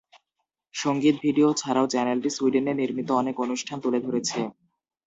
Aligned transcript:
সঙ্গীত 0.75 1.15
ভিডিও 1.25 1.49
ছাড়াও 1.53 1.85
চ্যানেলটি 1.87 2.29
সুইডেনে 2.29 2.73
নির্মিত 2.73 3.09
অনেক 3.21 3.35
অনুষ্ঠান 3.39 3.77
তুলে 3.83 3.99
ধরেছে। 4.05 4.39